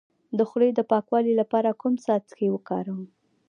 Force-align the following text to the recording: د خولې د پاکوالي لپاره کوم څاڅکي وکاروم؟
د 0.37 0.39
خولې 0.49 0.69
د 0.75 0.79
پاکوالي 0.91 1.33
لپاره 1.41 1.77
کوم 1.81 1.93
څاڅکي 2.03 2.47
وکاروم؟ 2.51 3.01